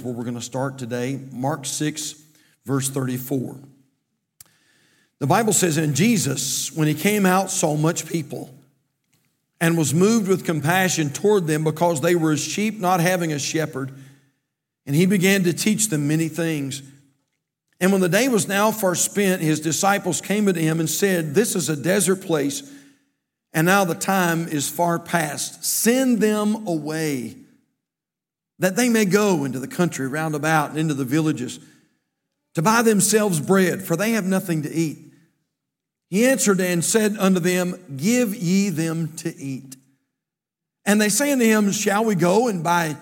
[0.00, 1.20] where we're going to start today.
[1.30, 2.14] Mark 6,
[2.64, 3.58] verse 34.
[5.18, 8.54] The Bible says, And Jesus, when he came out, saw much people
[9.60, 13.38] and was moved with compassion toward them because they were as sheep not having a
[13.38, 13.92] shepherd.
[14.86, 16.82] And he began to teach them many things.
[17.80, 21.34] And when the day was now far spent, his disciples came to him and said,
[21.34, 22.70] This is a desert place,
[23.52, 25.64] and now the time is far past.
[25.64, 27.36] Send them away
[28.58, 31.58] that they may go into the country round about and into the villages
[32.54, 34.98] to buy themselves bread, for they have nothing to eat.
[36.08, 39.76] He answered and said unto them, Give ye them to eat.
[40.84, 42.96] And they say unto him, Shall we go and buy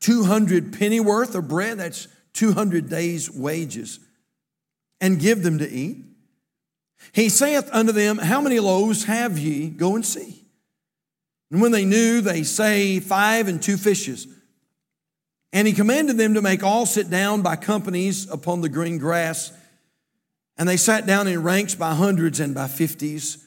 [0.00, 1.78] 200 pennyworth of bread?
[1.78, 3.98] That's 200 days' wages,
[5.00, 6.04] and give them to eat.
[7.12, 9.70] He saith unto them, How many loaves have ye?
[9.70, 10.44] Go and see.
[11.50, 14.26] And when they knew, they say, Five and two fishes.
[15.52, 19.52] And he commanded them to make all sit down by companies upon the green grass.
[20.56, 23.44] And they sat down in ranks by hundreds and by fifties.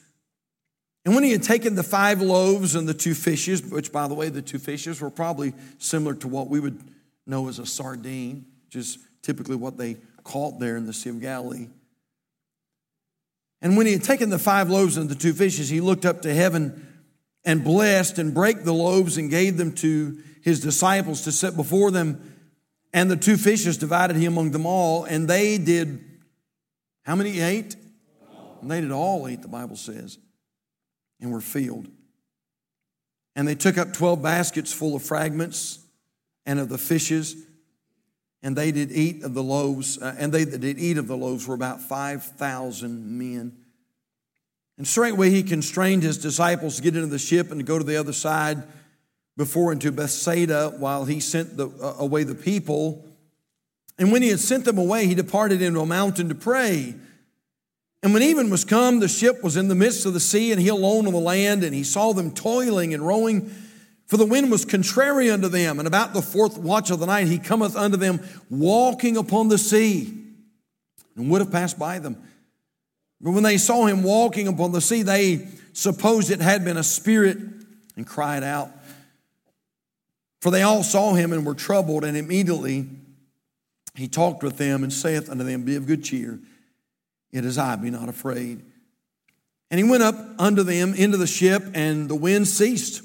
[1.04, 4.14] And when he had taken the five loaves and the two fishes, which, by the
[4.14, 6.80] way, the two fishes were probably similar to what we would
[7.26, 11.20] know as a sardine, which is typically what they caught there in the Sea of
[11.20, 11.68] Galilee.
[13.60, 16.22] And when he had taken the five loaves and the two fishes, he looked up
[16.22, 16.86] to heaven
[17.44, 21.90] and blessed and brake the loaves and gave them to his disciples to set before
[21.90, 22.34] them,
[22.92, 26.04] and the two fishes divided he among them all, and they did,
[27.04, 27.76] how many ate?
[28.60, 30.18] And they did all eat, the Bible says,
[31.20, 31.88] and were filled.
[33.34, 35.78] And they took up 12 baskets full of fragments
[36.44, 37.36] and of the fishes,
[38.42, 41.16] and they did eat of the loaves, uh, and they that did eat of the
[41.16, 43.56] loaves were about 5,000 men.
[44.76, 47.84] And straightway he constrained his disciples to get into the ship and to go to
[47.84, 48.64] the other side
[49.36, 53.04] before into Bethsaida while he sent the, uh, away the people.
[53.98, 56.94] And when he had sent them away, he departed into a mountain to pray.
[58.02, 60.60] And when even was come, the ship was in the midst of the sea, and
[60.60, 63.54] he alone on the land, and he saw them toiling and rowing,
[64.06, 65.78] for the wind was contrary unto them.
[65.78, 68.20] And about the fourth watch of the night, he cometh unto them
[68.50, 70.12] walking upon the sea,
[71.16, 72.20] and would have passed by them.
[73.20, 76.82] But when they saw him walking upon the sea, they supposed it had been a
[76.82, 77.38] spirit,
[77.96, 78.70] and cried out.
[80.42, 82.88] For they all saw him and were troubled, and immediately
[83.94, 86.40] he talked with them and saith unto them, Be of good cheer,
[87.30, 88.60] it is I, be not afraid.
[89.70, 93.04] And he went up unto them into the ship, and the wind ceased,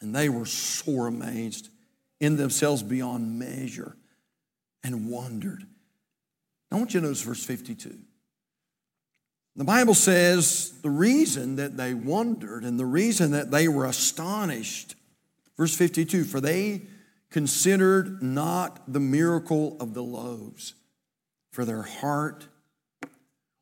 [0.00, 1.68] and they were sore amazed
[2.18, 3.96] in themselves beyond measure
[4.82, 5.64] and wondered.
[6.72, 7.96] I want you to notice verse 52.
[9.54, 14.96] The Bible says the reason that they wondered and the reason that they were astonished
[15.56, 16.82] Verse 52 For they
[17.30, 20.74] considered not the miracle of the loaves,
[21.50, 22.46] for their heart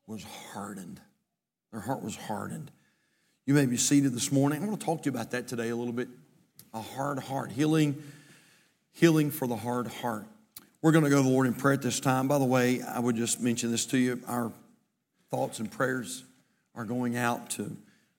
[0.06, 1.00] was hardened.
[1.72, 2.70] Their heart was hardened.
[3.44, 4.62] You may be seated this morning.
[4.62, 6.08] I want to talk to you about that today a little bit.
[6.74, 8.02] A hard heart, healing,
[8.92, 10.26] healing for the hard heart.
[10.82, 12.28] We're going to go to the Lord in prayer at this time.
[12.28, 14.20] By the way, I would just mention this to you.
[14.26, 14.52] Our
[15.30, 16.24] thoughts and prayers
[16.74, 17.76] are going out to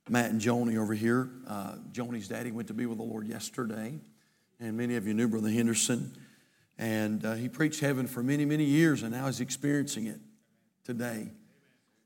[0.10, 1.30] Matt and Joni over here.
[1.48, 4.00] Uh, Joni's daddy went to be with the Lord yesterday,
[4.60, 6.16] and many of you knew Brother Henderson.
[6.78, 10.20] And uh, he preached heaven for many, many years, and now he's experiencing it
[10.86, 11.32] today.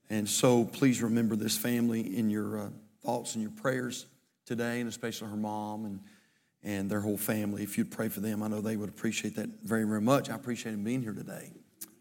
[0.10, 2.70] And so please remember this family in your uh,
[3.04, 4.08] thoughts and your prayers
[4.46, 6.00] today, and especially her mom and,
[6.64, 7.64] and their whole family.
[7.64, 10.30] If you'd pray for them, I know they would appreciate that very, very much.
[10.30, 11.52] I appreciate him being here today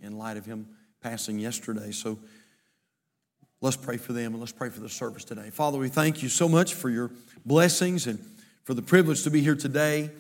[0.01, 0.67] in light of him
[1.01, 1.93] passing yesterday.
[1.93, 2.19] So
[3.63, 5.51] Let's pray for them and let's pray for the service today.
[5.51, 7.13] Father, we thank you so much for your
[7.47, 8.19] blessings and
[8.65, 10.11] for the privilege to be here today.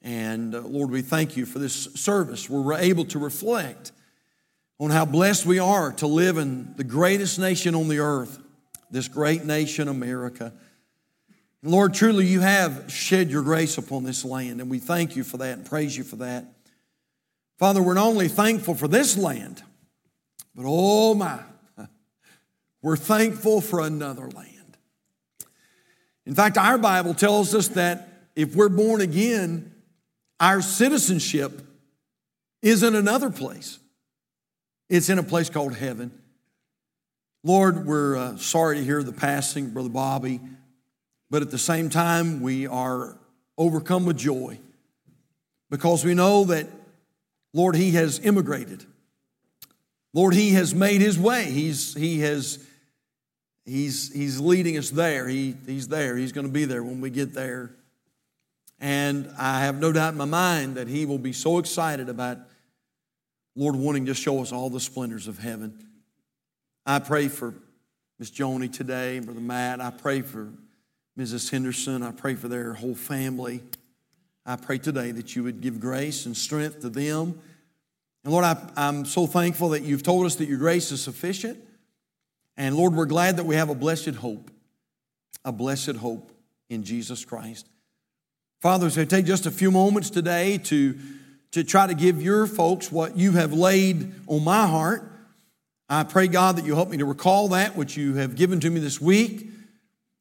[0.00, 3.92] And uh, Lord, we thank you for this service where we're able to reflect
[4.78, 8.38] on how blessed we are to live in the greatest nation on the earth,
[8.90, 10.50] this great nation, America.
[11.62, 15.36] Lord, truly you have shed your grace upon this land, and we thank you for
[15.36, 16.46] that and praise you for that.
[17.58, 19.62] Father, we're not only thankful for this land,
[20.54, 21.40] but oh my,
[22.82, 24.76] we're thankful for another land.
[26.26, 29.74] In fact, our Bible tells us that if we're born again,
[30.38, 31.60] our citizenship
[32.62, 33.78] is in another place.
[34.88, 36.12] It's in a place called heaven.
[37.42, 40.40] Lord, we're uh, sorry to hear the passing Brother Bobby,
[41.30, 43.16] but at the same time, we are
[43.56, 44.58] overcome with joy
[45.70, 46.66] because we know that,
[47.54, 48.84] Lord, He has immigrated.
[50.12, 51.44] Lord, He has made His way.
[51.44, 52.64] He's, he has
[53.64, 55.28] He's, he's leading us there.
[55.28, 56.16] He, he's there.
[56.16, 57.70] He's going to be there when we get there.
[58.80, 62.38] And I have no doubt in my mind that he will be so excited about
[63.54, 65.86] Lord wanting to show us all the splendors of heaven.
[66.86, 67.54] I pray for
[68.18, 69.80] Miss Joni today, Brother Matt.
[69.80, 70.48] I pray for
[71.18, 71.50] Mrs.
[71.50, 72.02] Henderson.
[72.02, 73.60] I pray for their whole family.
[74.46, 77.38] I pray today that you would give grace and strength to them.
[78.24, 81.58] And Lord, I, am so thankful that you've told us that your grace is sufficient.
[82.60, 84.50] And Lord, we're glad that we have a blessed hope,
[85.46, 86.30] a blessed hope
[86.68, 87.66] in Jesus Christ.
[88.60, 90.98] Father, so take just a few moments today to,
[91.52, 95.10] to try to give your folks what you have laid on my heart.
[95.88, 98.68] I pray, God, that you help me to recall that which you have given to
[98.68, 99.48] me this week.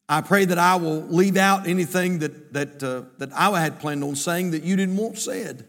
[0.07, 4.01] I pray that I will leave out anything that, that, uh, that I had planned
[4.01, 5.67] on saying that you didn't want said.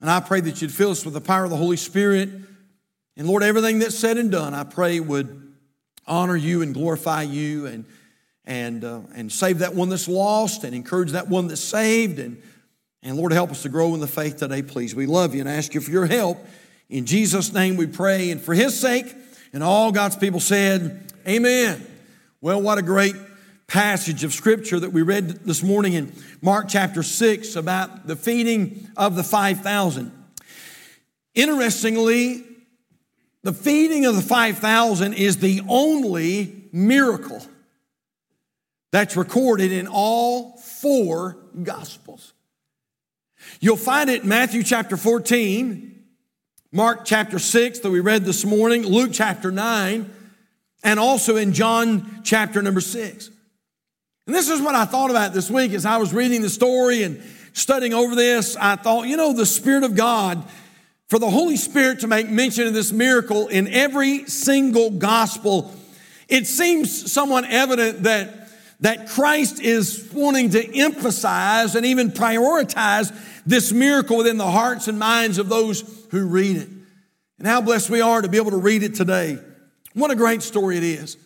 [0.00, 2.30] And I pray that you'd fill us with the power of the Holy Spirit.
[3.14, 5.45] And Lord, everything that's said and done, I pray would
[6.06, 7.84] honor you and glorify you and,
[8.44, 12.18] and, uh, and save that one that's lost and encourage that one that's saved.
[12.18, 12.40] And,
[13.02, 14.94] and Lord, help us to grow in the faith today, please.
[14.94, 16.38] We love you and ask you for your help.
[16.88, 18.30] In Jesus' name we pray.
[18.30, 19.14] And for his sake,
[19.52, 21.84] and all God's people said, Amen.
[22.40, 23.16] Well, what a great
[23.66, 28.88] passage of scripture that we read this morning in Mark chapter 6 about the feeding
[28.96, 30.12] of the 5,000.
[31.34, 32.44] Interestingly,
[33.46, 37.40] the feeding of the 5,000 is the only miracle
[38.90, 42.32] that's recorded in all four gospels.
[43.60, 46.04] You'll find it in Matthew chapter 14,
[46.72, 50.10] Mark chapter 6 that we read this morning, Luke chapter 9,
[50.82, 53.30] and also in John chapter number 6.
[54.26, 57.04] And this is what I thought about this week as I was reading the story
[57.04, 57.22] and
[57.52, 58.56] studying over this.
[58.56, 60.42] I thought, you know, the Spirit of God,
[61.08, 65.74] for the Holy Spirit to make mention of this miracle in every single gospel,
[66.28, 68.48] it seems somewhat evident that,
[68.80, 73.14] that Christ is wanting to emphasize and even prioritize
[73.46, 76.68] this miracle within the hearts and minds of those who read it.
[77.38, 79.38] And how blessed we are to be able to read it today.
[79.92, 81.16] What a great story it is.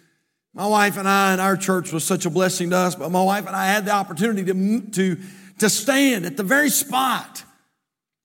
[0.52, 3.22] My wife and I and our church was such a blessing to us, but my
[3.22, 5.16] wife and I had the opportunity to, to,
[5.60, 7.44] to stand at the very spot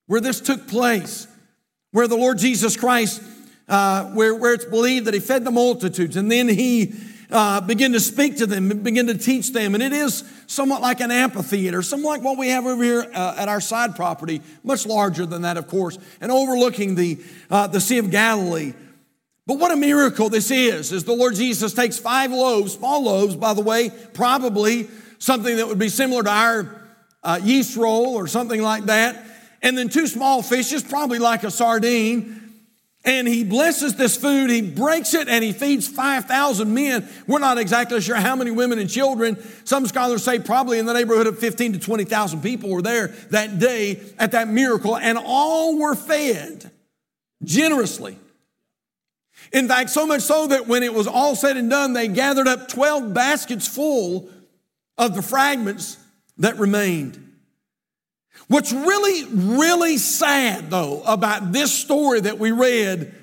[0.08, 1.28] where this took place,
[1.96, 3.24] where the Lord Jesus Christ,
[3.70, 6.94] uh, where, where it's believed that he fed the multitudes and then he
[7.32, 9.74] uh, began to speak to them and begin to teach them.
[9.76, 13.36] And it is somewhat like an amphitheater, somewhat like what we have over here uh,
[13.38, 17.18] at our side property, much larger than that, of course, and overlooking the,
[17.50, 18.74] uh, the Sea of Galilee.
[19.48, 23.38] But what a miracle this is, is the Lord Jesus takes five loaves, small loaves,
[23.38, 26.82] by the way, probably something that would be similar to our
[27.24, 29.26] uh, yeast roll or something like that,
[29.66, 32.42] and then two small fishes, probably like a sardine.
[33.04, 37.08] And he blesses this food, he breaks it, and he feeds 5,000 men.
[37.28, 39.38] We're not exactly sure how many women and children.
[39.64, 43.60] Some scholars say probably in the neighborhood of 15 to 20,000 people were there that
[43.60, 46.72] day at that miracle, and all were fed
[47.44, 48.18] generously.
[49.52, 52.48] In fact, so much so that when it was all said and done, they gathered
[52.48, 54.30] up 12 baskets full
[54.98, 55.98] of the fragments
[56.38, 57.35] that remained.
[58.48, 63.14] What's really, really sad, though, about this story that we read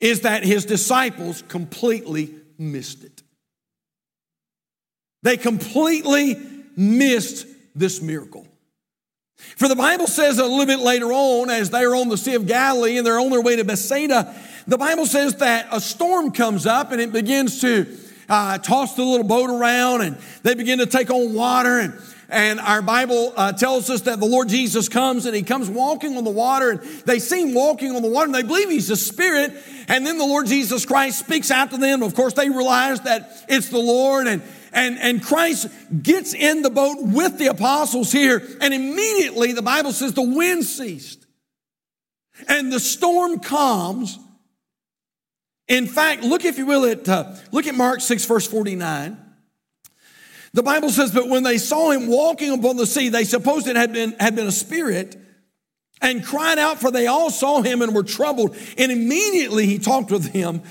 [0.00, 3.22] is that his disciples completely missed it.
[5.22, 6.38] They completely
[6.76, 8.46] missed this miracle.
[9.56, 12.46] For the Bible says a little bit later on, as they're on the Sea of
[12.46, 14.34] Galilee and they're on their way to Bethsaida,
[14.66, 17.86] the Bible says that a storm comes up and it begins to
[18.28, 21.78] uh, toss the little boat around and they begin to take on water.
[21.78, 21.94] And,
[22.30, 26.16] and our Bible uh, tells us that the Lord Jesus comes and he comes walking
[26.16, 28.90] on the water and they see him walking on the water and they believe he's
[28.90, 29.52] a spirit.
[29.88, 32.02] And then the Lord Jesus Christ speaks out to them.
[32.02, 35.68] Of course, they realize that it's the Lord and and, and Christ
[36.02, 40.64] gets in the boat with the apostles here, and immediately the Bible says the wind
[40.64, 41.26] ceased.
[42.48, 44.18] And the storm calms,
[45.68, 49.18] in fact, look, if you will, at, uh, look at Mark 6, verse 49.
[50.52, 53.76] The Bible says, But when they saw him walking upon the sea, they supposed it
[53.76, 55.16] had been, had been a spirit
[56.00, 58.56] and cried out, for they all saw him and were troubled.
[58.78, 60.62] And immediately he talked with him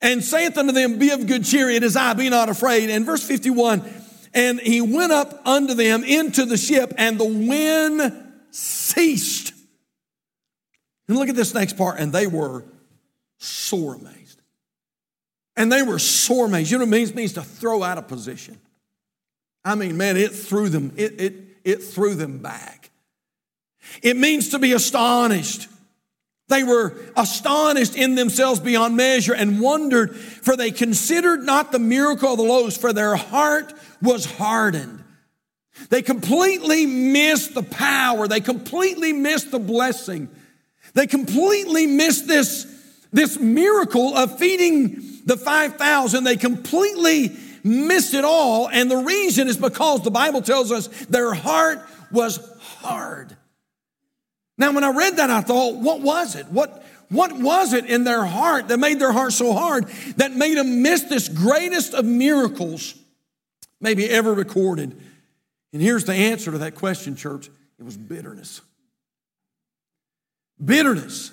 [0.00, 2.90] and saith unto them, Be of good cheer, it is I, be not afraid.
[2.90, 3.82] And verse 51
[4.34, 8.12] And he went up unto them into the ship, and the wind
[8.50, 9.54] ceased.
[11.06, 12.64] And look at this next part, and they were
[13.38, 14.42] sore amazed.
[15.56, 16.70] And they were sore amazed.
[16.70, 17.10] You know what it means?
[17.10, 18.58] It means to throw out of position.
[19.64, 21.34] I mean, man, it threw them, it, it,
[21.64, 22.90] it threw them back.
[24.02, 25.68] It means to be astonished.
[26.48, 32.32] They were astonished in themselves beyond measure and wondered, for they considered not the miracle
[32.32, 35.04] of the loaves, for their heart was hardened.
[35.90, 38.26] They completely missed the power.
[38.26, 40.28] They completely missed the blessing.
[40.94, 42.66] They completely missed this,
[43.12, 46.24] this miracle of feeding the 5,000.
[46.24, 48.68] They completely missed it all.
[48.68, 53.36] And the reason is because the Bible tells us their heart was hard.
[54.56, 56.46] Now, when I read that, I thought, what was it?
[56.46, 59.86] What, what was it in their heart that made their heart so hard
[60.16, 62.94] that made them miss this greatest of miracles
[63.80, 65.00] maybe ever recorded?
[65.72, 67.48] And here's the answer to that question, church
[67.78, 68.60] it was bitterness.
[70.62, 71.30] Bitterness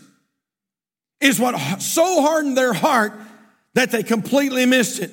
[1.20, 3.14] is what so hardened their heart
[3.74, 5.12] that they completely missed it.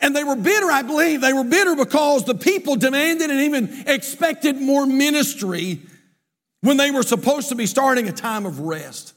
[0.00, 1.20] And they were bitter, I believe.
[1.20, 5.80] They were bitter because the people demanded and even expected more ministry
[6.60, 9.14] when they were supposed to be starting a time of rest.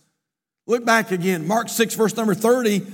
[0.68, 2.86] Look back again, Mark 6, verse number 30.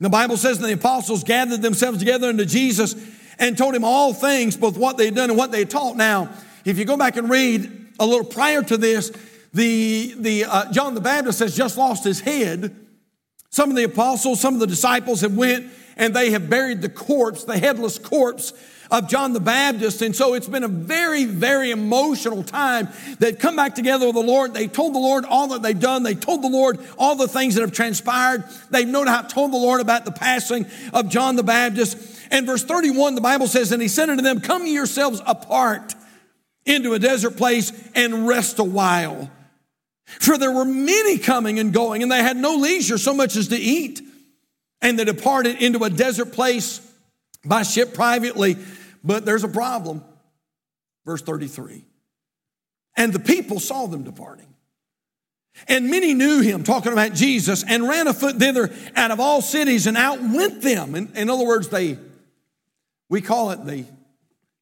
[0.00, 2.94] The Bible says, the apostles gathered themselves together unto Jesus
[3.38, 5.96] and told him all things, both what they had done and what they had taught.
[5.96, 6.30] Now,
[6.64, 9.12] if you go back and read a little prior to this,
[9.54, 12.76] the, the uh, John the Baptist has just lost his head.
[13.50, 16.88] Some of the apostles, some of the disciples have went and they have buried the
[16.88, 18.52] corpse, the headless corpse
[18.90, 20.00] of John the Baptist.
[20.00, 22.88] And so it's been a very, very emotional time.
[23.18, 24.54] They've come back together with the Lord.
[24.54, 26.02] They told the Lord all that they've done.
[26.02, 28.44] They told the Lord all the things that have transpired.
[28.70, 31.98] They've no doubt told the Lord about the passing of John the Baptist.
[32.30, 35.94] And verse 31, the Bible says, And he said unto them, Come yourselves apart
[36.64, 39.30] into a desert place and rest a while.
[40.04, 43.48] For there were many coming and going, and they had no leisure so much as
[43.48, 44.00] to eat.
[44.80, 46.80] And they departed into a desert place
[47.44, 48.56] by ship privately.
[49.02, 50.04] But there's a problem.
[51.04, 51.84] Verse 33.
[52.96, 54.46] And the people saw them departing.
[55.66, 59.88] And many knew him, talking about Jesus, and ran afoot thither out of all cities
[59.88, 60.94] and outwent them.
[60.94, 61.98] In, in other words, they,
[63.08, 63.86] we call it, they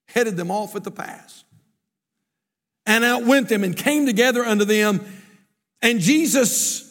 [0.08, 1.44] headed them off at the pass
[2.86, 5.04] and outwent them and came together unto them
[5.82, 6.85] and Jesus,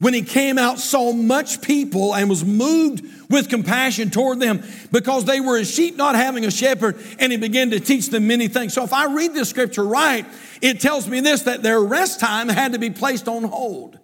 [0.00, 4.62] when he came out, saw much people and was moved with compassion toward them
[4.92, 8.28] because they were as sheep not having a shepherd, and he began to teach them
[8.28, 8.74] many things.
[8.74, 10.24] So if I read this scripture right,
[10.62, 13.98] it tells me this that their rest time had to be placed on hold.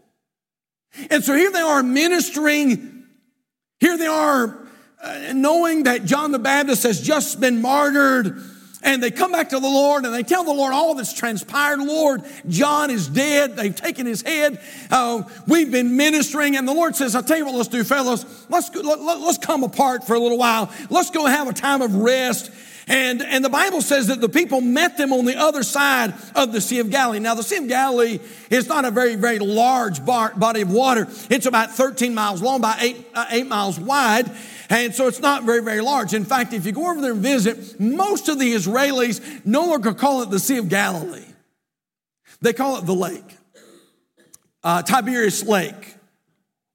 [1.11, 3.05] And so here they are ministering,
[3.79, 4.67] here they are
[5.03, 8.41] uh, knowing that John the Baptist has just been martyred
[8.85, 11.81] and they come back to the Lord and they tell the Lord all that's transpired.
[11.81, 13.57] Lord, John is dead.
[13.57, 14.61] They've taken his head.
[14.91, 16.57] Uh, we've been ministering.
[16.57, 18.47] And the Lord says, I'll tell you what let's do, fellows.
[18.51, 20.71] Let's, go, let, let's come apart for a little while.
[20.91, 22.51] Let's go have a time of rest.
[22.87, 26.53] And, and the Bible says that the people met them on the other side of
[26.53, 27.19] the Sea of Galilee.
[27.19, 28.19] Now, the Sea of Galilee
[28.51, 31.09] is not a very, very large bar, body of water.
[31.31, 34.31] It's about 13 miles long by eight, uh, eight miles wide.
[34.69, 36.13] And so it's not very, very large.
[36.13, 39.95] In fact, if you go over there and visit, most of the Israelis no longer
[39.95, 41.25] call it the Sea of Galilee.
[42.43, 43.37] They call it the lake,
[44.63, 45.95] uh, Tiberias Lake,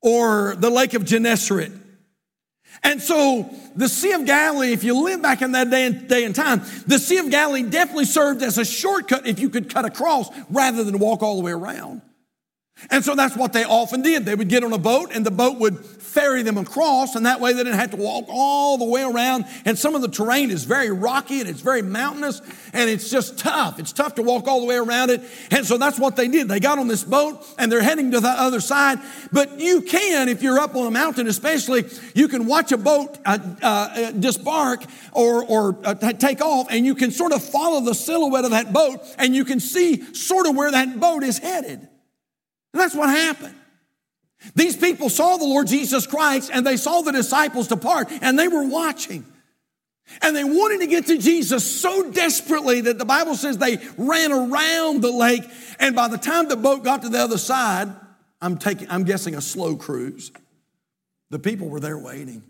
[0.01, 1.72] or the Lake of Gennesaret.
[2.84, 6.24] And so the Sea of Galilee, if you live back in that day and, day
[6.24, 9.86] and time, the Sea of Galilee definitely served as a shortcut if you could cut
[9.86, 12.02] across rather than walk all the way around.
[12.90, 14.26] And so that's what they often did.
[14.26, 17.40] They would get on a boat and the boat would ferry them across, and that
[17.40, 19.46] way they didn't have to walk all the way around.
[19.64, 22.42] And some of the terrain is very rocky and it's very mountainous,
[22.74, 23.80] and it's just tough.
[23.80, 25.22] It's tough to walk all the way around it.
[25.52, 26.48] And so that's what they did.
[26.48, 29.00] They got on this boat and they're heading to the other side.
[29.32, 33.18] But you can, if you're up on a mountain, especially, you can watch a boat
[33.26, 37.94] uh, uh, disbark or, or uh, take off, and you can sort of follow the
[37.94, 41.88] silhouette of that boat, and you can see sort of where that boat is headed.
[42.74, 43.56] And that's what happened.
[44.56, 48.48] These people saw the Lord Jesus Christ and they saw the disciples depart and they
[48.48, 49.26] were watching.
[50.22, 54.32] And they wanted to get to Jesus so desperately that the Bible says they ran
[54.32, 55.44] around the lake.
[55.80, 57.90] And by the time the boat got to the other side,
[58.42, 60.32] I'm taking, I'm guessing a slow cruise.
[61.30, 62.44] The people were there waiting.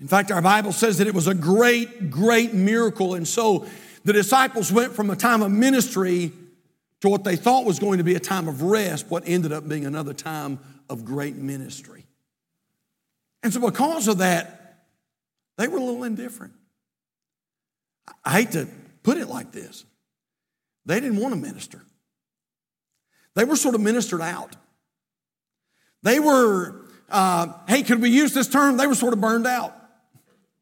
[0.00, 3.14] In fact, our Bible says that it was a great, great miracle.
[3.14, 3.66] And so
[4.04, 6.32] the disciples went from a time of ministry
[7.00, 9.68] to what they thought was going to be a time of rest, what ended up
[9.68, 12.06] being another time of great ministry.
[13.42, 14.84] And so, because of that,
[15.56, 16.54] they were a little indifferent.
[18.24, 18.68] I hate to
[19.02, 19.84] put it like this
[20.86, 21.82] they didn't want to minister,
[23.34, 24.56] they were sort of ministered out.
[26.02, 28.78] They were, uh, hey, could we use this term?
[28.78, 29.76] They were sort of burned out.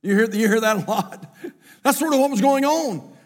[0.03, 1.33] You hear, you hear that a lot.
[1.85, 3.17] That's sort of what was going on.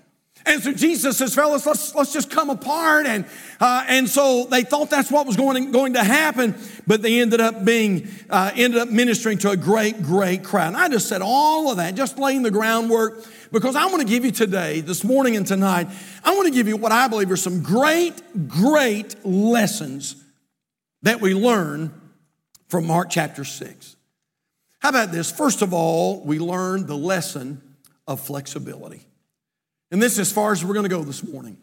[0.45, 3.07] And so Jesus says, fellas, let's, let's just come apart.
[3.07, 3.27] And,
[3.61, 6.57] uh, and so they thought that's what was going, going to happen,
[6.87, 10.69] but they ended up being, uh, ended up ministering to a great, great crowd.
[10.69, 14.09] And I just said all of that, just laying the groundwork, because I want to
[14.09, 15.89] give you today, this morning and tonight,
[16.25, 20.17] I want to give you what I believe are some great, great lessons
[21.03, 21.93] that we learn
[22.69, 23.97] from Mark chapter 6.
[24.81, 25.31] How about this?
[25.31, 27.63] First of all, we learn the lesson
[28.09, 29.07] of flexibility.
[29.93, 31.59] And this is as far as we're going to go this morning.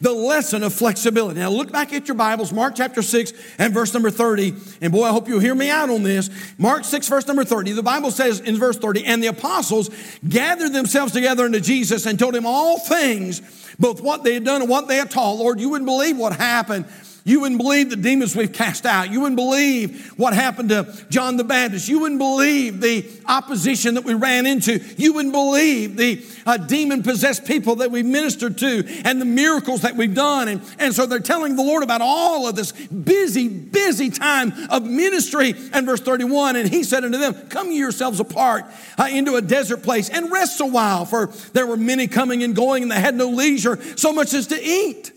[0.00, 1.38] The lesson of flexibility.
[1.38, 4.54] Now look back at your Bibles, Mark chapter 6 and verse number 30.
[4.80, 6.30] And boy, I hope you'll hear me out on this.
[6.56, 7.72] Mark 6, verse number 30.
[7.72, 9.90] The Bible says in verse 30, and the apostles
[10.26, 13.42] gathered themselves together unto Jesus and told him all things,
[13.78, 15.36] both what they had done and what they had taught.
[15.36, 16.86] Lord, you wouldn't believe what happened
[17.26, 19.10] you wouldn't believe the demons we've cast out.
[19.10, 21.88] You wouldn't believe what happened to John the Baptist.
[21.88, 24.78] You wouldn't believe the opposition that we ran into.
[24.96, 29.80] You wouldn't believe the uh, demon possessed people that we've ministered to and the miracles
[29.80, 30.46] that we've done.
[30.46, 34.84] And, and so they're telling the Lord about all of this busy, busy time of
[34.84, 35.52] ministry.
[35.72, 38.66] And verse 31, and he said unto them, Come yourselves apart
[38.98, 42.54] uh, into a desert place and rest a while, for there were many coming and
[42.54, 45.10] going, and they had no leisure so much as to eat.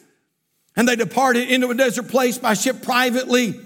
[0.75, 3.59] And they departed into a desert place by ship privately.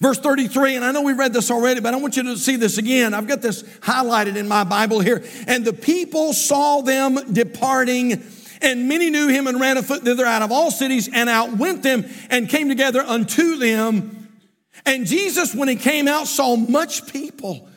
[0.00, 2.56] Verse 33, and I know we read this already, but I want you to see
[2.56, 3.14] this again.
[3.14, 5.24] I've got this highlighted in my Bible here.
[5.46, 8.22] And the people saw them departing,
[8.60, 12.04] and many knew him and ran afoot thither out of all cities and outwent them
[12.28, 14.28] and came together unto them.
[14.84, 17.68] And Jesus, when he came out, saw much people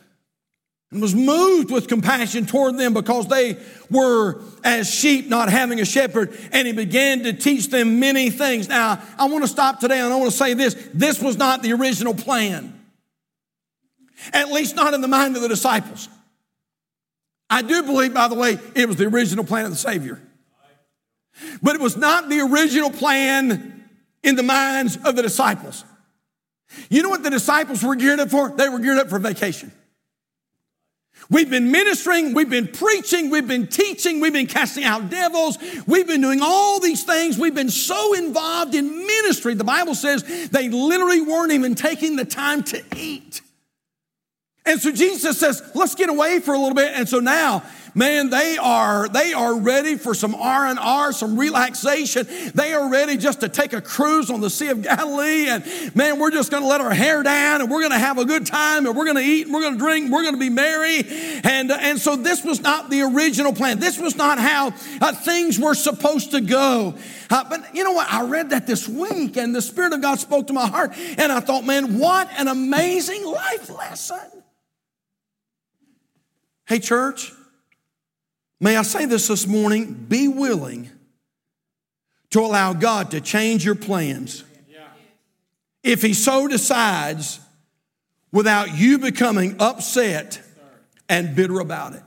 [0.91, 3.57] and was moved with compassion toward them because they
[3.89, 8.69] were as sheep not having a shepherd and he began to teach them many things.
[8.69, 10.75] Now i want to stop today and i want to say this.
[10.93, 12.73] This was not the original plan.
[14.33, 16.07] At least not in the mind of the disciples.
[17.49, 20.21] I do believe by the way it was the original plan of the savior.
[21.61, 23.89] But it was not the original plan
[24.23, 25.83] in the minds of the disciples.
[26.89, 28.49] You know what the disciples were geared up for?
[28.49, 29.71] They were geared up for vacation
[31.29, 36.07] We've been ministering, we've been preaching, we've been teaching, we've been casting out devils, we've
[36.07, 37.37] been doing all these things.
[37.37, 39.53] We've been so involved in ministry.
[39.53, 43.41] The Bible says they literally weren't even taking the time to eat.
[44.65, 46.91] And so Jesus says, let's get away for a little bit.
[46.93, 47.63] And so now
[47.97, 52.27] man, they are, they are ready for some R&R, some relaxation.
[52.53, 55.49] They are ready just to take a cruise on the Sea of Galilee.
[55.49, 58.19] And man, we're just going to let our hair down and we're going to have
[58.19, 60.21] a good time and we're going to eat and we're going to drink and we're
[60.21, 61.03] going to be merry.
[61.43, 63.79] And, and so this was not the original plan.
[63.79, 64.67] This was not how
[65.01, 66.93] uh, things were supposed to go.
[67.31, 68.11] Uh, but you know what?
[68.11, 70.93] I read that this week and the Spirit of God spoke to my heart.
[71.17, 74.19] And I thought, man, what an amazing life lesson.
[76.67, 77.31] Hey, church,
[78.59, 79.93] May I say this this morning?
[79.93, 80.89] Be willing
[82.31, 84.43] to allow God to change your plans.
[85.83, 87.39] If He so decides
[88.31, 90.41] without you becoming upset
[91.07, 92.03] and bitter about it.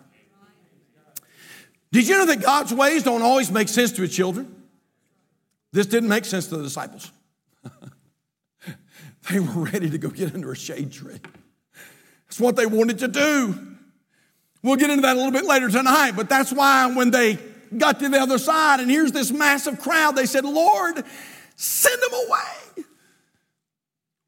[1.93, 4.55] Did you know that God's ways don't always make sense to His children?
[5.73, 7.11] This didn't make sense to the disciples.
[9.31, 11.21] they were ready to go get under a shade tree.
[12.27, 13.70] That's what they wanted to do.
[14.63, 17.39] We'll get into that a little bit later tonight, but that's why when they
[17.77, 21.03] got to the other side and here's this massive crowd, they said, Lord,
[21.57, 22.85] send them away.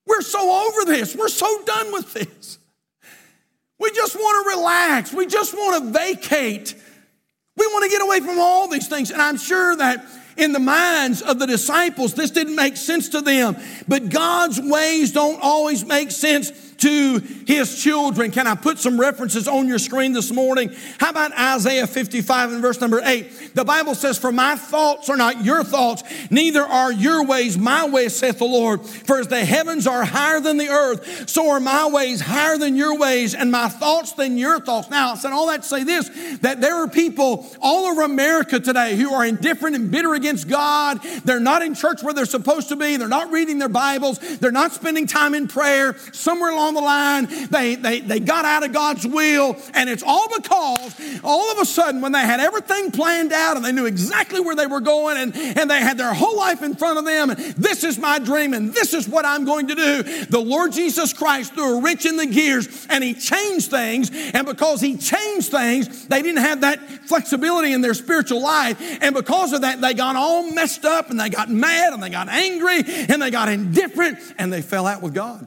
[0.06, 1.14] We're so over this.
[1.14, 2.58] We're so done with this.
[3.78, 5.12] We just want to relax.
[5.12, 6.74] We just want to vacate.
[7.56, 9.10] We want to get away from all these things.
[9.10, 10.04] And I'm sure that
[10.36, 13.56] in the minds of the disciples, this didn't make sense to them.
[13.88, 18.32] But God's ways don't always make sense to his children.
[18.32, 20.74] Can I put some references on your screen this morning?
[20.98, 23.54] How about Isaiah 55 and verse number 8?
[23.54, 27.88] The Bible says, For my thoughts are not your thoughts, neither are your ways my
[27.88, 28.84] ways, saith the Lord.
[28.84, 32.74] For as the heavens are higher than the earth, so are my ways higher than
[32.74, 34.90] your ways, and my thoughts than your thoughts.
[34.90, 38.58] Now, I said all that to say this that there are people all over America
[38.58, 41.00] today who are indifferent and bitter against God.
[41.24, 44.50] They're not in church where they're supposed to be, they're not reading their Bibles, they're
[44.50, 45.96] not spending time in prayer.
[46.12, 47.26] Somewhere along the line.
[47.50, 49.56] They, they, they got out of God's will.
[49.74, 53.64] And it's all because all of a sudden, when they had everything planned out and
[53.64, 56.74] they knew exactly where they were going and, and they had their whole life in
[56.74, 59.74] front of them, and this is my dream and this is what I'm going to
[59.74, 64.10] do, the Lord Jesus Christ threw a wrench in the gears and He changed things.
[64.34, 68.80] And because He changed things, they didn't have that flexibility in their spiritual life.
[69.02, 72.10] And because of that, they got all messed up and they got mad and they
[72.10, 75.46] got angry and they got indifferent and they fell out with God.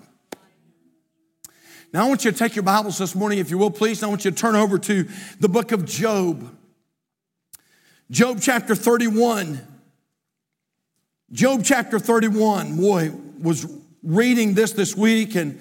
[1.95, 4.03] Now, I want you to take your Bibles this morning, if you will, please.
[4.03, 5.07] I want you to turn over to
[5.39, 6.53] the book of Job.
[8.11, 9.65] Job chapter 31.
[11.31, 12.75] Job chapter 31.
[12.75, 13.65] Boy, was
[14.03, 15.57] reading this this week and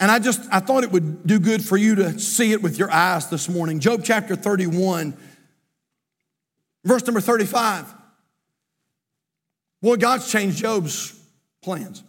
[0.00, 2.78] and I just I thought it would do good for you to see it with
[2.78, 3.78] your eyes this morning.
[3.78, 5.18] Job chapter 31
[6.82, 7.94] verse number 35.
[9.82, 11.14] Boy, God's changed Job's
[11.62, 12.02] plans.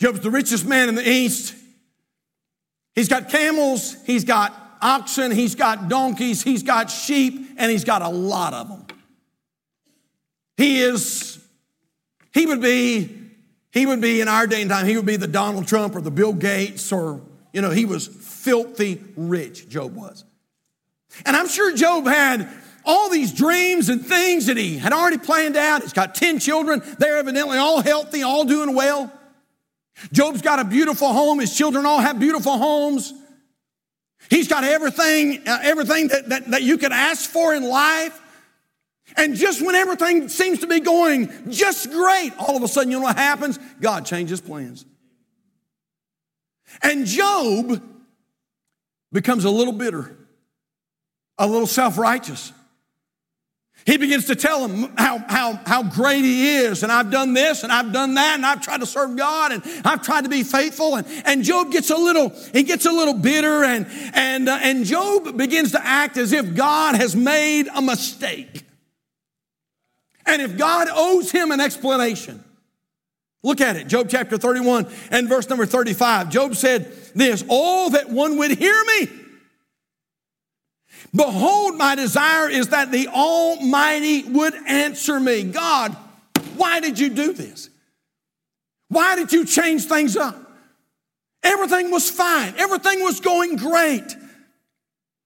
[0.00, 1.54] Job's the richest man in the East.
[2.94, 8.02] He's got camels, he's got oxen, he's got donkeys, he's got sheep, and he's got
[8.02, 8.86] a lot of them.
[10.56, 11.38] He is,
[12.32, 13.16] he would be,
[13.72, 16.00] he would be in our day and time, he would be the Donald Trump or
[16.00, 17.20] the Bill Gates or,
[17.52, 20.24] you know, he was filthy rich, Job was.
[21.24, 22.48] And I'm sure Job had
[22.84, 25.82] all these dreams and things that he had already planned out.
[25.82, 26.82] He's got 10 children.
[26.98, 29.12] They're evidently all healthy, all doing well.
[30.12, 31.38] Job's got a beautiful home.
[31.38, 33.12] His children all have beautiful homes.
[34.28, 38.20] He's got everything, uh, everything that, that, that you could ask for in life.
[39.16, 42.98] And just when everything seems to be going just great, all of a sudden, you
[42.98, 43.58] know what happens?
[43.80, 44.84] God changes plans.
[46.82, 47.82] And Job
[49.12, 50.16] becomes a little bitter,
[51.38, 52.52] a little self righteous.
[54.10, 57.70] Begins to tell him how, how, how great he is, and I've done this, and
[57.70, 60.96] I've done that, and I've tried to serve God, and I've tried to be faithful.
[60.96, 64.84] And, and Job gets a little, he gets a little bitter, and, and, uh, and
[64.84, 68.64] Job begins to act as if God has made a mistake.
[70.26, 72.42] And if God owes him an explanation,
[73.44, 76.30] look at it, Job chapter 31 and verse number 35.
[76.30, 79.19] Job said this, Oh, that one would hear me
[81.14, 85.44] Behold, my desire is that the Almighty would answer me.
[85.44, 85.96] God,
[86.56, 87.70] why did you do this?
[88.88, 90.36] Why did you change things up?
[91.42, 94.16] Everything was fine, everything was going great.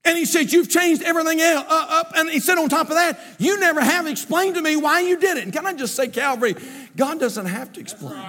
[0.06, 2.12] And he said, You've changed everything uh, up.
[2.14, 5.18] And he said, On top of that, you never have explained to me why you
[5.18, 5.44] did it.
[5.44, 6.54] And can I just say, Calvary,
[6.94, 8.22] God doesn't have to explain.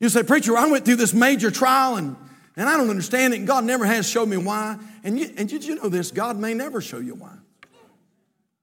[0.00, 2.16] You say, Preacher, I went through this major trial and
[2.56, 4.78] and I don't understand it, and God never has showed me why.
[5.04, 6.10] And, you, and did you know this?
[6.10, 7.32] God may never show you why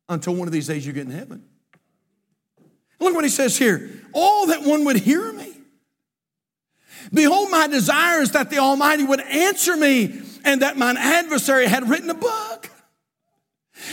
[0.10, 1.43] until one of these days you get in heaven.
[3.00, 3.89] Look what he says here.
[4.13, 5.54] All that one would hear me.
[7.13, 11.89] Behold, my desire is that the Almighty would answer me and that mine adversary had
[11.89, 12.69] written a book.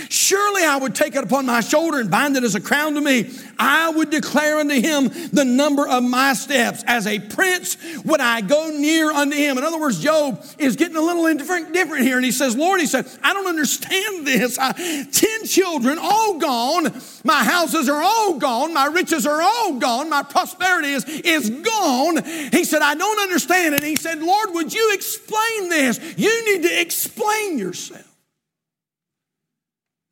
[0.08, 3.00] Surely I would take it upon my shoulder and bind it as a crown to
[3.00, 3.30] me.
[3.58, 6.82] I would declare unto him the number of my steps.
[6.86, 9.58] As a prince would I go near unto him.
[9.58, 12.16] In other words, Job is getting a little different, here.
[12.16, 14.58] And he says, Lord, he said, I don't understand this.
[14.58, 14.72] I,
[15.10, 16.92] Ten children, all gone.
[17.24, 18.74] My houses are all gone.
[18.74, 20.10] My riches are all gone.
[20.10, 22.24] My prosperity is, is gone.
[22.24, 23.82] He said, I don't understand it.
[23.82, 26.00] He said, Lord, would you explain this?
[26.16, 28.13] You need to explain yourself.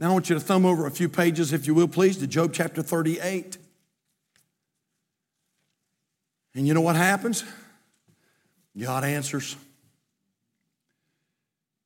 [0.02, 2.26] Now I want you to thumb over a few pages, if you will, please, to
[2.26, 3.56] Job chapter 38.
[6.56, 7.44] And you know what happens?
[8.76, 9.54] God answers.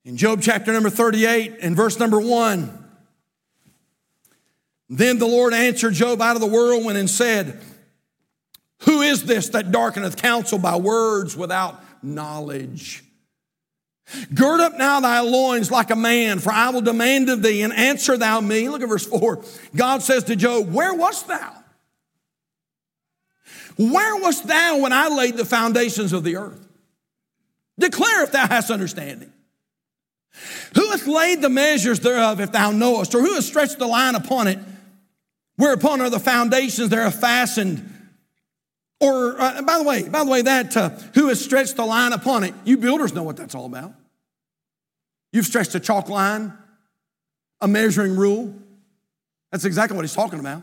[0.07, 2.85] In Job chapter number 38 and verse number 1,
[4.89, 7.61] then the Lord answered Job out of the whirlwind and said,
[8.85, 13.05] Who is this that darkeneth counsel by words without knowledge?
[14.33, 17.73] Gird up now thy loins like a man, for I will demand of thee, and
[17.73, 18.69] answer thou me.
[18.69, 19.43] Look at verse 4.
[19.75, 21.53] God says to Job, Where wast thou?
[23.77, 26.67] Where wast thou when I laid the foundations of the earth?
[27.79, 29.33] Declare if thou hast understanding.
[30.75, 33.15] Who hath laid the measures thereof, if thou knowest?
[33.15, 34.59] Or who hath stretched the line upon it?
[35.57, 37.93] Whereupon are the foundations thereof fastened?
[39.01, 42.13] Or, uh, by the way, by the way, that uh, who has stretched the line
[42.13, 43.93] upon it, you builders know what that's all about.
[45.33, 46.53] You've stretched a chalk line,
[47.61, 48.55] a measuring rule.
[49.53, 50.63] That's exactly what he's talking about.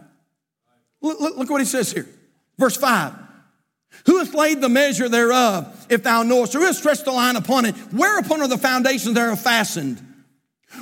[1.01, 2.07] Look, look, look what he says here.
[2.57, 3.13] Verse 5.
[4.07, 6.55] Who hath laid the measure thereof, if thou knowest?
[6.55, 7.75] Or who hath stretched the line upon it?
[7.91, 10.12] Whereupon are the foundations thereof fastened?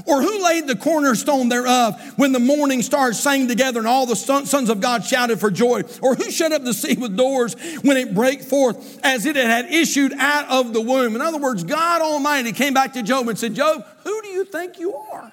[0.06, 4.15] Or who laid the cornerstone thereof when the morning stars sang together and all the
[4.15, 5.84] sons of God shouted for joy?
[6.01, 9.65] Or who shut up the sea with doors when it brake forth as it had
[9.65, 11.15] issued out of the womb?
[11.15, 14.45] In other words, God Almighty came back to Job and said, Job, who do you
[14.45, 15.32] think you are?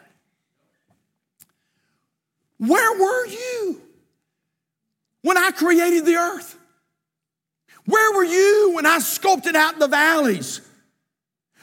[2.59, 3.81] Where were you
[5.23, 6.59] when I created the earth?
[7.87, 10.61] Where were you when I sculpted out the valleys?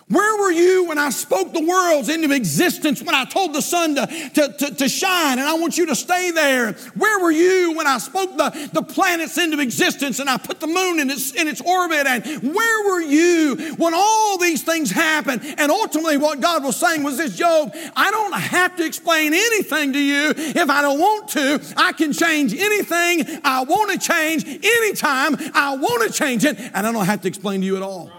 [0.07, 3.95] Where were you when I spoke the worlds into existence, when I told the sun
[3.95, 6.73] to, to, to, to, shine, and I want you to stay there?
[6.93, 10.67] Where were you when I spoke the, the planets into existence and I put the
[10.67, 12.05] moon in its, in its orbit?
[12.05, 15.41] And where were you when all these things happened?
[15.57, 19.93] And ultimately, what God was saying was this Job, I don't have to explain anything
[19.93, 21.59] to you if I don't want to.
[21.77, 26.85] I can change anything I want to change anytime I want to change it, and
[26.85, 28.11] I don't have to explain to you at all.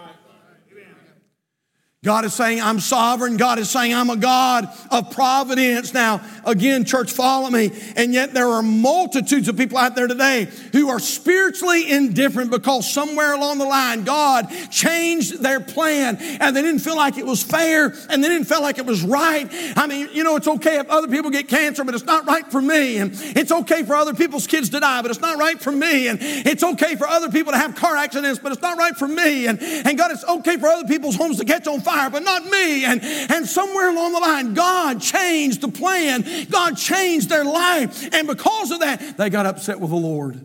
[2.06, 3.36] God is saying, I'm sovereign.
[3.36, 5.92] God is saying, I'm a God of providence.
[5.92, 7.72] Now, again, church, follow me.
[7.96, 12.88] And yet, there are multitudes of people out there today who are spiritually indifferent because
[12.88, 17.42] somewhere along the line, God changed their plan and they didn't feel like it was
[17.42, 19.48] fair and they didn't feel like it was right.
[19.76, 22.46] I mean, you know, it's okay if other people get cancer, but it's not right
[22.52, 22.98] for me.
[22.98, 26.06] And it's okay for other people's kids to die, but it's not right for me.
[26.06, 29.08] And it's okay for other people to have car accidents, but it's not right for
[29.08, 29.48] me.
[29.48, 32.44] And, and God, it's okay for other people's homes to catch on fire but not
[32.44, 32.84] me.
[32.84, 36.24] And, and somewhere along the line, God changed the plan.
[36.50, 38.14] God changed their life.
[38.14, 40.44] And because of that, they got upset with the Lord.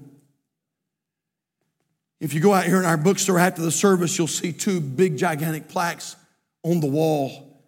[2.20, 5.18] If you go out here in our bookstore after the service, you'll see two big,
[5.18, 6.16] gigantic plaques
[6.64, 7.60] on the wall.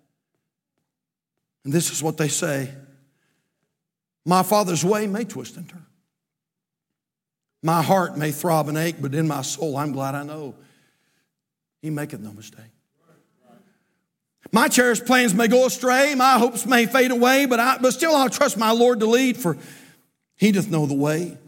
[1.63, 2.69] And this is what they say
[4.25, 5.85] My Father's way may twist and turn.
[7.63, 10.55] My heart may throb and ache, but in my soul, I'm glad I know
[11.81, 12.71] He maketh no mistake.
[14.53, 18.15] My cherished plans may go astray, my hopes may fade away, but, I, but still
[18.15, 19.57] I'll trust my Lord to lead, for
[20.35, 21.39] he doth know the way.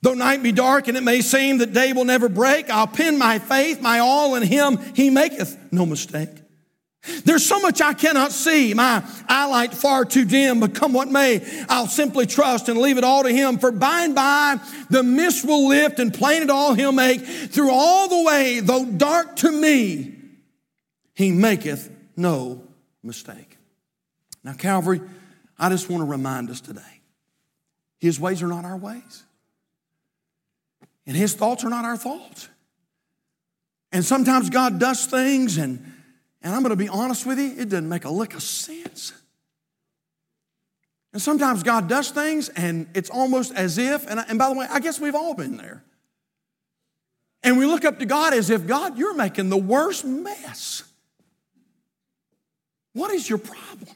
[0.00, 3.18] Though night be dark and it may seem that day will never break, I'll pin
[3.18, 4.78] my faith, my all in him.
[4.94, 6.30] He maketh no mistake.
[7.24, 8.72] There's so much I cannot see.
[8.72, 12.96] My eye light far too dim, but come what may, I'll simply trust and leave
[12.98, 13.58] it all to Him.
[13.58, 14.58] For by and by,
[14.90, 17.24] the mist will lift and plain it all He'll make.
[17.24, 20.16] Through all the way, though dark to me,
[21.14, 22.62] He maketh no
[23.02, 23.58] mistake.
[24.42, 25.00] Now, Calvary,
[25.58, 27.00] I just want to remind us today
[27.98, 29.24] His ways are not our ways,
[31.06, 32.48] and His thoughts are not our thoughts.
[33.92, 35.92] And sometimes God does things, and,
[36.42, 39.12] and I'm going to be honest with you, it doesn't make a lick of sense.
[41.12, 44.66] And sometimes God does things, and it's almost as if, and, and by the way,
[44.70, 45.82] I guess we've all been there.
[47.42, 50.82] And we look up to God as if, God, you're making the worst mess.
[52.96, 53.94] What is your problem?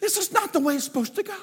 [0.00, 1.36] This is not the way it's supposed to go.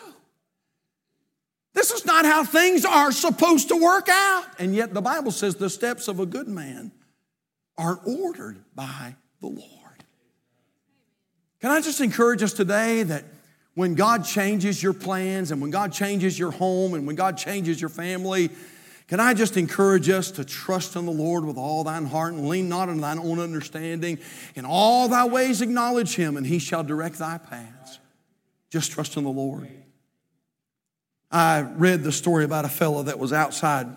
[1.75, 4.45] This is not how things are supposed to work out.
[4.57, 6.91] And yet the Bible says the steps of a good man
[7.77, 10.03] are ordered by the Lord.
[11.61, 13.25] Can I just encourage us today that
[13.75, 17.79] when God changes your plans and when God changes your home and when God changes
[17.79, 18.49] your family,
[19.09, 22.47] can I just encourage us to trust in the Lord with all thine heart and
[22.47, 24.19] lean not on thine own understanding?
[24.53, 27.97] In all thy ways acknowledge him, and he shall direct thy paths.
[28.69, 29.67] Just trust in the Lord.
[31.31, 33.87] I read the story about a fellow that was outside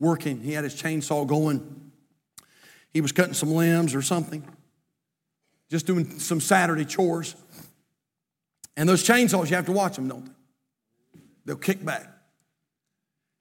[0.00, 0.40] working.
[0.40, 1.90] He had his chainsaw going.
[2.94, 4.42] He was cutting some limbs or something,
[5.70, 7.36] just doing some Saturday chores.
[8.78, 10.32] And those chainsaws, you have to watch them, don't they?
[11.44, 12.15] They'll kick back.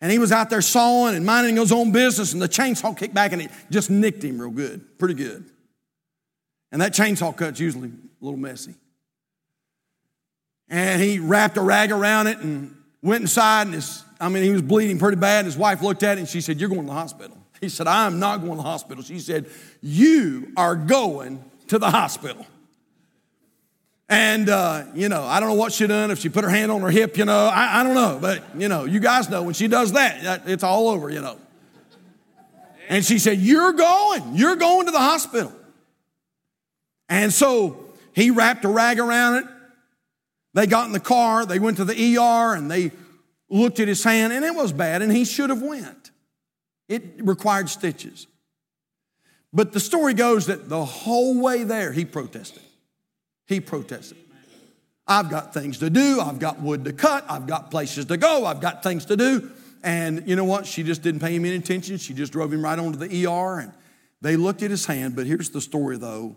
[0.02, 3.14] And he was out there sawing and minding his own business, and the chainsaw kicked
[3.14, 5.46] back and it just nicked him real good, pretty good.
[6.72, 8.76] And that chainsaw cut's usually a little messy.
[10.68, 14.52] And he wrapped a rag around it and went inside, and his, I mean, he
[14.52, 15.46] was bleeding pretty bad.
[15.46, 17.38] His wife looked at it and she said, You're going to the hospital.
[17.62, 19.04] He said, I'm not going to the hospital.
[19.04, 19.46] She said,
[19.82, 22.46] You are going to the hospital.
[24.08, 26.72] And, uh, you know, I don't know what she done, if she put her hand
[26.72, 28.20] on her hip, you know, I, I don't know.
[28.22, 31.38] But, you know, you guys know when she does that, it's all over, you know.
[32.88, 35.52] And she said, You're going, you're going to the hospital.
[37.10, 39.46] And so he wrapped a rag around it.
[40.54, 42.92] They got in the car, they went to the ER, and they
[43.50, 46.12] looked at his hand, and it was bad, and he should have went.
[46.88, 48.28] It required stitches.
[49.52, 52.62] But the story goes that the whole way there, he protested.
[53.46, 54.18] He protested.
[55.08, 56.20] I've got things to do.
[56.20, 57.26] I've got wood to cut.
[57.30, 58.46] I've got places to go.
[58.46, 59.52] I've got things to do.
[59.84, 60.66] And you know what?
[60.66, 61.98] She just didn't pay him any attention.
[61.98, 63.72] She just drove him right onto the ER and
[64.22, 65.16] they looked at his hand.
[65.16, 66.36] But here's the story though.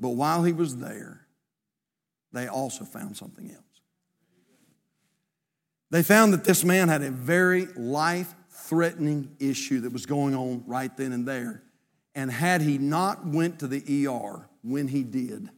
[0.00, 1.26] But while he was there,
[2.32, 3.62] they also found something else.
[5.90, 10.64] They found that this man had a very life threatening issue that was going on
[10.66, 11.62] right then and there.
[12.14, 15.48] And had he not went to the ER when he did,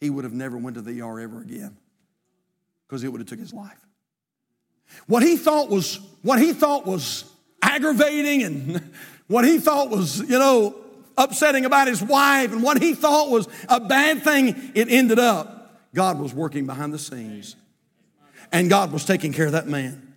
[0.00, 1.76] he would have never went to the ER ever again
[2.86, 3.78] because it would have took his life.
[5.06, 7.24] What he thought was what he thought was
[7.62, 8.92] aggravating and
[9.26, 10.76] what he thought was, you know,
[11.18, 15.56] upsetting about his wife and what he thought was a bad thing, it ended up
[15.94, 17.56] God was working behind the scenes.
[18.52, 20.14] And God was taking care of that man.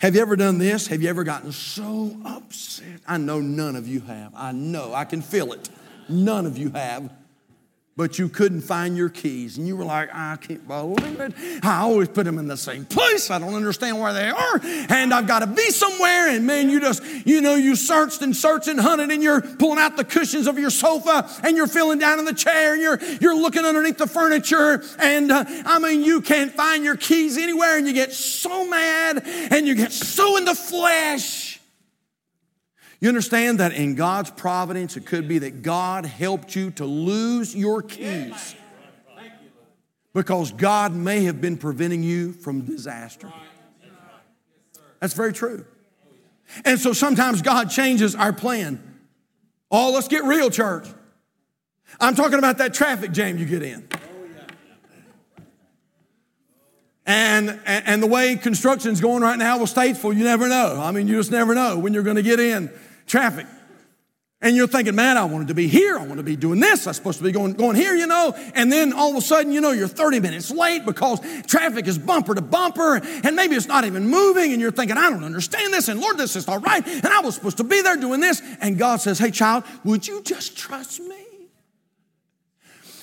[0.00, 0.88] Have you ever done this?
[0.88, 3.00] Have you ever gotten so upset?
[3.06, 4.32] I know none of you have.
[4.34, 5.70] I know, I can feel it.
[6.08, 7.10] None of you have
[8.00, 9.58] but you couldn't find your keys.
[9.58, 11.34] And you were like, I can't believe it.
[11.62, 13.30] I always put them in the same place.
[13.30, 14.60] I don't understand where they are.
[14.88, 16.30] And I've got to be somewhere.
[16.30, 19.78] And man, you just, you know, you searched and searched and hunted and you're pulling
[19.78, 22.98] out the cushions of your sofa and you're feeling down in the chair and you're,
[23.20, 24.82] you're looking underneath the furniture.
[24.98, 29.24] And uh, I mean, you can't find your keys anywhere and you get so mad
[29.26, 31.49] and you get so in the flesh
[33.00, 37.54] you understand that in God's providence, it could be that God helped you to lose
[37.56, 38.54] your keys
[40.12, 43.32] because God may have been preventing you from disaster.
[45.00, 45.64] That's very true.
[46.64, 48.82] And so sometimes God changes our plan.
[49.70, 50.86] Oh, let's get real, church.
[52.00, 53.88] I'm talking about that traffic jam you get in.
[57.06, 60.78] And, and, the way construction's going right now with Statesville, you never know.
[60.80, 62.70] I mean, you just never know when you're going to get in
[63.10, 63.46] traffic.
[64.42, 65.98] And you're thinking, man, I wanted to be here.
[65.98, 66.86] I want to be doing this.
[66.86, 68.32] I'm supposed to be going, going here, you know.
[68.54, 71.98] And then all of a sudden, you know, you're 30 minutes late because traffic is
[71.98, 74.52] bumper to bumper and maybe it's not even moving.
[74.52, 75.88] And you're thinking, I don't understand this.
[75.88, 76.86] And Lord, this is not right.
[76.86, 78.40] And I was supposed to be there doing this.
[78.62, 81.29] And God says, hey, child, would you just trust me?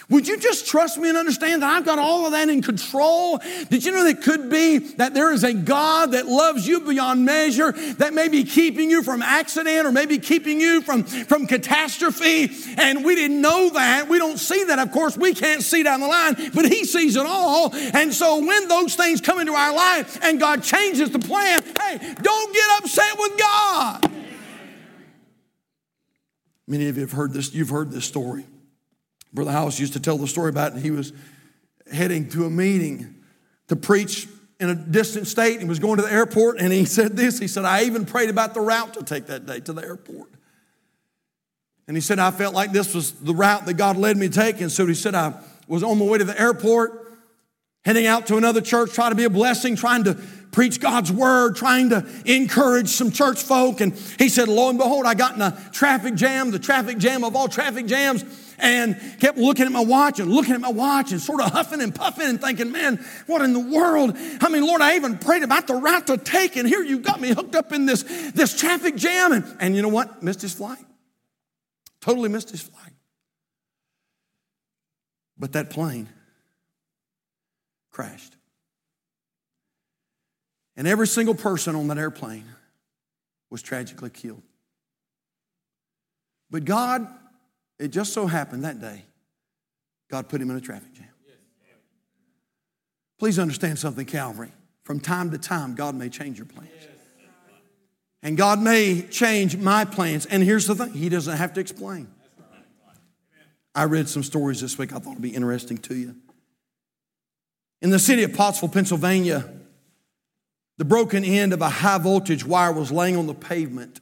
[0.09, 3.39] Would you just trust me and understand that I've got all of that in control?
[3.69, 7.25] Did you know that could be that there is a God that loves you beyond
[7.25, 12.49] measure, that may be keeping you from accident or maybe keeping you from, from catastrophe?
[12.77, 14.07] And we didn't know that.
[14.07, 14.79] We don't see that.
[14.79, 17.75] Of course, we can't see down the line, but He sees it all.
[17.75, 22.15] And so when those things come into our life and God changes the plan, hey,
[22.21, 24.11] don't get upset with God.
[26.65, 28.45] Many of you have heard this, you've heard this story.
[29.37, 31.13] Brother House used to tell the story about he was
[31.91, 33.13] heading to a meeting
[33.67, 34.27] to preach
[34.59, 35.59] in a distant state.
[35.59, 37.37] He was going to the airport, and he said this.
[37.37, 40.31] He said, I even prayed about the route to take that day to the airport.
[41.87, 44.33] And he said, I felt like this was the route that God led me to
[44.33, 44.59] take.
[44.59, 45.35] And so he said, I
[45.67, 47.07] was on my way to the airport,
[47.85, 50.15] heading out to another church, trying to be a blessing, trying to
[50.51, 53.81] preach God's word, trying to encourage some church folk.
[53.81, 57.23] And he said, Lo and behold, I got in a traffic jam, the traffic jam
[57.23, 58.25] of all traffic jams
[58.57, 61.81] and kept looking at my watch and looking at my watch and sort of huffing
[61.81, 64.15] and puffing and thinking, man, what in the world?
[64.41, 67.21] I mean, Lord, I even prayed about the route to take, and here you got
[67.21, 69.31] me hooked up in this, this traffic jam.
[69.31, 70.23] And, and you know what?
[70.23, 70.83] Missed his flight.
[72.01, 72.93] Totally missed his flight.
[75.37, 76.09] But that plane
[77.91, 78.35] crashed.
[80.75, 82.45] And every single person on that airplane
[83.49, 84.43] was tragically killed.
[86.49, 87.07] But God
[87.79, 89.05] it just so happened that day,
[90.09, 91.07] God put him in a traffic jam.
[93.19, 94.51] Please understand something, Calvary.
[94.83, 96.69] From time to time, God may change your plans.
[98.23, 100.25] And God may change my plans.
[100.25, 102.07] And here's the thing He doesn't have to explain.
[103.75, 106.15] I read some stories this week I thought would be interesting to you.
[107.81, 109.47] In the city of Pottsville, Pennsylvania,
[110.77, 113.99] the broken end of a high voltage wire was laying on the pavement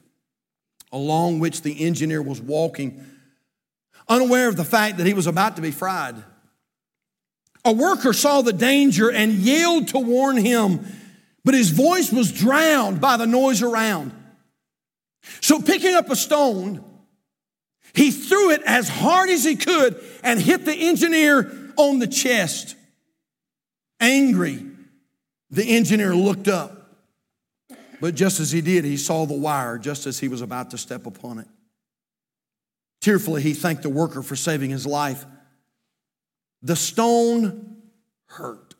[0.92, 3.04] along which the engineer was walking
[4.08, 6.16] unaware of the fact that he was about to be fried.
[7.64, 10.86] A worker saw the danger and yelled to warn him,
[11.44, 14.12] but his voice was drowned by the noise around.
[15.40, 16.84] So, picking up a stone,
[17.92, 22.76] he threw it as hard as he could and hit the engineer on the chest.
[23.98, 24.64] Angry,
[25.50, 26.72] the engineer looked up.
[28.00, 30.78] But just as he did, he saw the wire just as he was about to
[30.78, 31.48] step upon it.
[33.00, 35.24] Tearfully, he thanked the worker for saving his life.
[36.62, 37.76] The stone
[38.26, 38.74] hurt,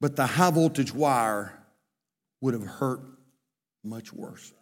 [0.00, 1.52] but the high voltage wire
[2.40, 3.00] would have hurt
[3.84, 4.52] much worse.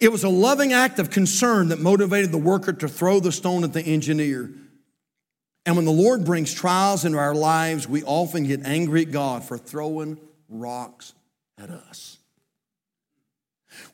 [0.00, 3.64] It was a loving act of concern that motivated the worker to throw the stone
[3.64, 4.50] at the engineer.
[5.66, 9.44] And when the Lord brings trials into our lives, we often get angry at God
[9.44, 11.14] for throwing rocks
[11.58, 12.18] at us.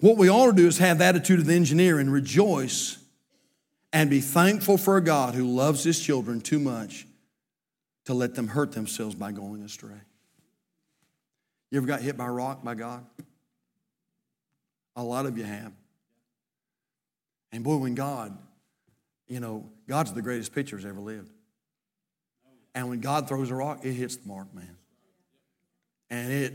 [0.01, 2.99] What we ought to do is have the attitude of the engineer and rejoice
[3.93, 7.07] and be thankful for a God who loves his children too much
[8.05, 10.01] to let them hurt themselves by going astray.
[11.71, 13.05] You ever got hit by a rock by God?
[14.97, 15.73] A lot of you have.
[17.53, 18.37] And boy, when God,
[19.29, 21.31] you know, God's the greatest pitcher who's ever lived.
[22.75, 24.77] And when God throws a rock, it hits the mark, man.
[26.09, 26.55] And it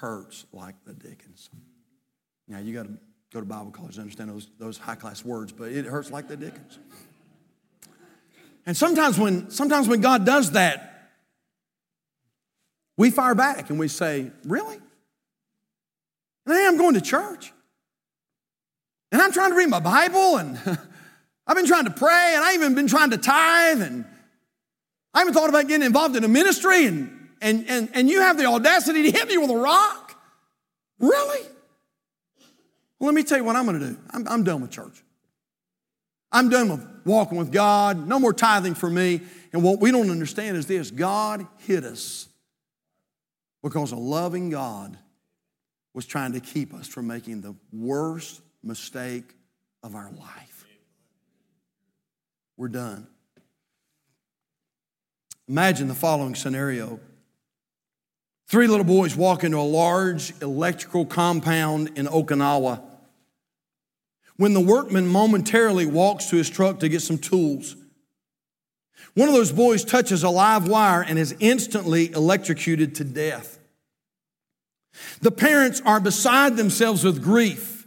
[0.00, 1.50] hurts like the dickens.
[2.48, 2.92] Now you got to
[3.32, 6.28] go to Bible college to understand those, those high class words, but it hurts like
[6.28, 6.78] the dickens.
[8.66, 11.10] And sometimes when, sometimes when God does that,
[12.96, 14.78] we fire back and we say, Really?
[16.44, 17.52] And I am going to church.
[19.12, 20.58] And I'm trying to read my Bible and
[21.46, 24.04] I've been trying to pray and I even been trying to tithe and
[25.14, 28.36] I even thought about getting involved in a ministry and, and, and, and you have
[28.36, 30.14] the audacity to hit me with a rock?
[30.98, 31.46] Really?
[32.98, 33.98] Well, let me tell you what I'm going to do.
[34.10, 35.02] I'm, I'm done with church.
[36.30, 38.06] I'm done with walking with God.
[38.06, 39.22] No more tithing for me.
[39.52, 42.28] And what we don't understand is this God hit us
[43.62, 44.98] because a loving God
[45.94, 49.34] was trying to keep us from making the worst mistake
[49.82, 50.66] of our life.
[52.56, 53.06] We're done.
[55.48, 57.00] Imagine the following scenario.
[58.48, 62.82] Three little boys walk into a large electrical compound in Okinawa.
[64.38, 67.76] When the workman momentarily walks to his truck to get some tools,
[69.14, 73.58] one of those boys touches a live wire and is instantly electrocuted to death.
[75.20, 77.86] The parents are beside themselves with grief.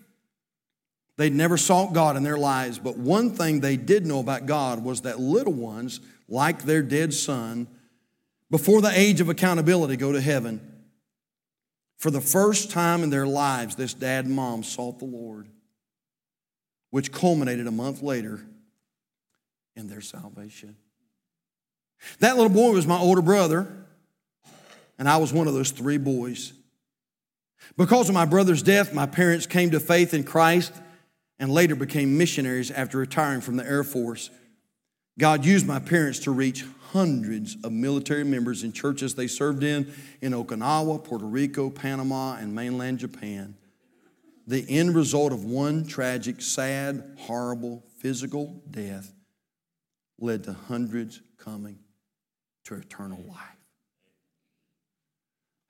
[1.17, 4.83] They'd never sought God in their lives, but one thing they did know about God
[4.83, 7.67] was that little ones, like their dead son,
[8.49, 10.59] before the age of accountability, go to heaven.
[11.97, 15.47] For the first time in their lives, this dad and mom sought the Lord,
[16.91, 18.39] which culminated a month later
[19.75, 20.75] in their salvation.
[22.19, 23.67] That little boy was my older brother,
[24.99, 26.53] and I was one of those three boys.
[27.77, 30.73] Because of my brother's death, my parents came to faith in Christ
[31.39, 34.29] and later became missionaries after retiring from the Air Force.
[35.17, 39.93] God used my parents to reach hundreds of military members in churches they served in
[40.21, 43.55] in Okinawa, Puerto Rico, Panama, and mainland Japan.
[44.51, 49.09] The end result of one tragic, sad, horrible physical death
[50.19, 51.79] led to hundreds coming
[52.65, 53.39] to eternal life.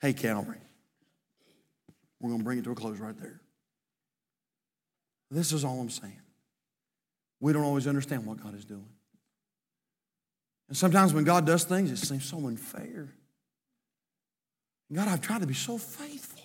[0.01, 0.57] Hey, Calvary,
[2.19, 3.39] we're going to bring it to a close right there.
[5.29, 6.19] This is all I'm saying.
[7.39, 8.89] We don't always understand what God is doing.
[10.69, 13.13] And sometimes when God does things, it seems so unfair.
[14.91, 16.40] God, I've tried to be so faithful.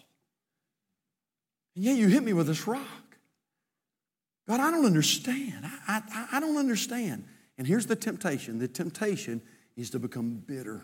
[1.76, 2.82] And yet you hit me with this rock.
[4.48, 5.64] God, I don't understand.
[5.64, 7.24] I, I, I don't understand.
[7.58, 9.42] And here's the temptation the temptation
[9.76, 10.82] is to become bitter.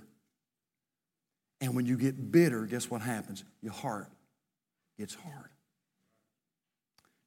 [1.61, 3.45] And when you get bitter, guess what happens?
[3.63, 4.09] Your heart
[4.99, 5.49] gets hard.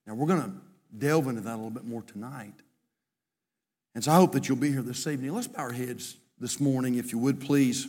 [0.06, 0.52] Now, we're going to
[0.96, 2.54] delve into that a little bit more tonight.
[3.96, 5.34] And so I hope that you'll be here this evening.
[5.34, 7.88] Let's bow our heads this morning, if you would, please.